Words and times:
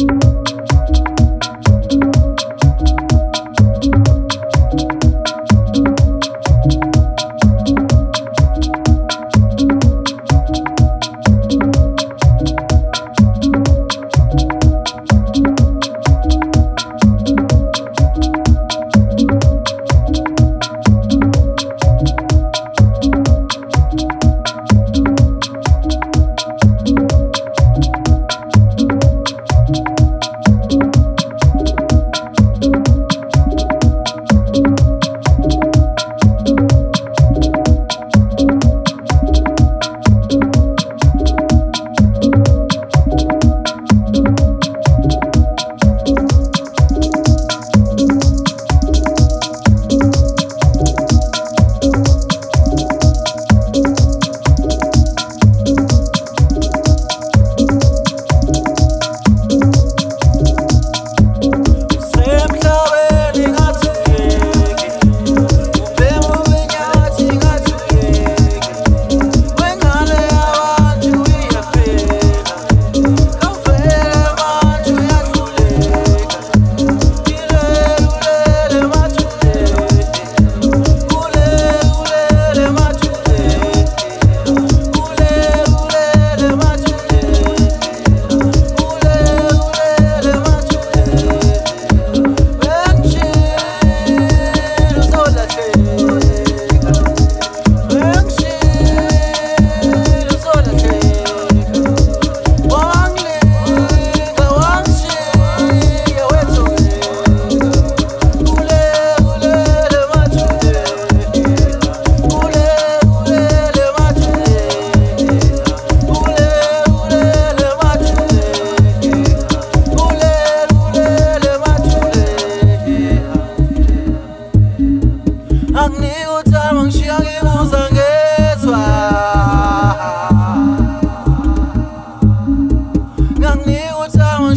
you. 0.00 0.29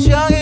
Young. 0.08 0.33